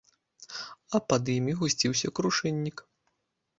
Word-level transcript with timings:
І 0.99 1.01
пад 1.13 1.23
імі 1.35 1.53
гусціўся 1.61 2.07
крушыннік. 2.19 2.77